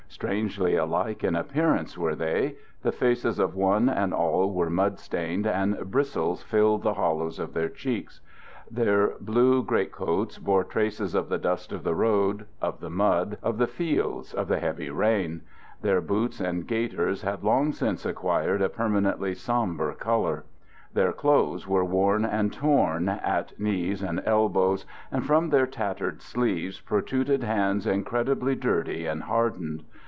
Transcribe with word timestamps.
Strangely 0.21 0.75
alike 0.75 1.23
in 1.23 1.35
appearance 1.35 1.97
were 1.97 2.13
they. 2.13 2.55
The 2.83 2.91
faces 2.91 3.39
of 3.39 3.55
one 3.55 3.89
and 3.89 4.13
all 4.13 4.51
were 4.53 4.69
mud 4.69 4.99
stained 4.99 5.47
and 5.47 5.79
bristles 5.89 6.43
filled 6.43 6.83
the 6.83 6.93
hol 6.93 7.19
lows 7.19 7.39
of 7.39 7.53
their 7.53 7.69
cheeks. 7.69 8.19
Their 8.69 9.13
blue 9.19 9.63
great 9.63 9.91
coats 9.91 10.37
bore 10.37 10.63
traces 10.63 11.15
of 11.15 11.29
the 11.29 11.39
dust 11.39 11.71
of 11.71 11.83
the 11.83 11.95
road, 11.95 12.45
of 12.61 12.81
the 12.81 12.89
mud 12.89 13.39
of 13.41 13.57
the 13.57 13.65
fields, 13.65 14.33
of 14.33 14.47
the 14.47 14.59
heavy 14.59 14.91
rain; 14.91 15.41
their 15.81 16.01
boots 16.01 16.39
and 16.39 16.67
gaiters 16.67 17.23
had 17.23 17.43
long 17.43 17.71
since 17.71 18.05
acquired 18.05 18.61
a 18.61 18.69
permanently 18.69 19.33
somber 19.33 19.91
color; 19.93 20.45
their 20.93 21.13
clothes 21.13 21.67
were 21.67 21.85
worn 21.85 22.25
and 22.25 22.53
torn, 22.53 23.09
at 23.09 23.57
knees 23.59 24.03
and 24.03 24.21
el 24.25 24.49
bows, 24.49 24.85
and 25.11 25.25
from 25.25 25.49
their 25.49 25.65
tattered 25.65 26.21
sleeves 26.21 26.79
protruded 26.81 27.41
(Letter 27.41 27.53
of 27.53 27.57
Maurice 27.57 27.75
Genevoix) 27.81 27.81
i6o" 27.81 27.83
THE 27.87 27.87
GOOD 27.87 27.87
SOLDIER; 27.87 27.87
hands 27.87 27.87
incredibly 28.27 28.55
dirty 28.55 29.05
and 29.07 29.23
hardened. 29.23 29.83